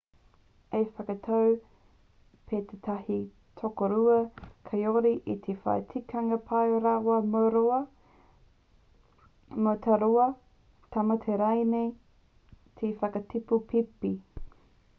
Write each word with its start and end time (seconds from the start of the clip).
ka 0.73 0.77
whakatau 0.99 1.49
pea 2.53 2.61
tētahi 2.69 3.17
tokorua 3.61 4.15
kāore 4.69 5.11
i 5.33 5.35
te 5.43 5.55
whai 5.65 5.75
tikanga 5.91 6.39
pai 6.47 6.61
rawa 6.87 7.17
mō 7.35 7.43
rāua 7.57 7.77
mō 9.67 9.73
tā 9.87 9.99
rāua 10.05 10.25
tamaiti 10.97 11.37
rānei 11.43 11.87
te 12.81 12.91
whakatipu 13.03 13.61
pēpi 13.75 14.13